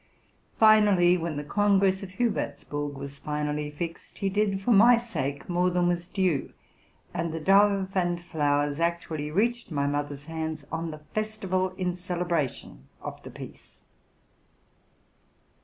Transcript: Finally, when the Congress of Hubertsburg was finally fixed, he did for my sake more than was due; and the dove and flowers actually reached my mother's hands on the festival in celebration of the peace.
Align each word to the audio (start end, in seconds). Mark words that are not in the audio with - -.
Finally, 0.57 1.15
when 1.15 1.35
the 1.35 1.43
Congress 1.43 2.01
of 2.01 2.09
Hubertsburg 2.13 2.95
was 2.97 3.19
finally 3.19 3.69
fixed, 3.69 4.17
he 4.17 4.29
did 4.29 4.59
for 4.59 4.71
my 4.71 4.97
sake 4.97 5.47
more 5.47 5.69
than 5.69 5.87
was 5.87 6.07
due; 6.07 6.53
and 7.13 7.31
the 7.31 7.39
dove 7.39 7.91
and 7.93 8.19
flowers 8.19 8.79
actually 8.79 9.29
reached 9.29 9.69
my 9.69 9.85
mother's 9.85 10.25
hands 10.25 10.65
on 10.71 10.89
the 10.89 11.01
festival 11.13 11.69
in 11.77 11.95
celebration 11.95 12.87
of 13.03 13.21
the 13.21 13.29
peace. 13.29 13.81